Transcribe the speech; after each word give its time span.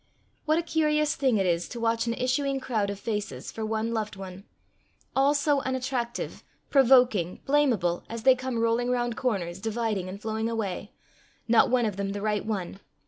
What 0.45 0.57
a 0.57 0.63
curious 0.63 1.13
thing 1.15 1.37
it 1.37 1.45
is 1.45 1.69
to 1.69 1.79
watch 1.79 2.07
an 2.07 2.15
issuing 2.15 2.59
crowd 2.59 2.89
of 2.89 2.99
faces 2.99 3.51
for 3.51 3.63
one 3.63 3.93
loved 3.93 4.15
one 4.15 4.45
all 5.15 5.35
so 5.35 5.61
unattractive, 5.61 6.43
provoking, 6.71 7.39
blamable, 7.45 8.01
as 8.09 8.23
they 8.23 8.33
come 8.33 8.57
rolling 8.57 8.89
round 8.89 9.15
corners, 9.15 9.59
dividing, 9.59 10.09
and 10.09 10.19
flowing 10.19 10.49
away 10.49 10.91
not 11.47 11.69
one 11.69 11.85
of 11.85 11.97
them 11.97 12.13
the 12.13 12.21
right 12.23 12.43
one! 12.43 12.79